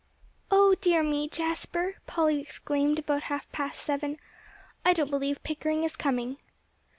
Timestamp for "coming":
5.95-6.37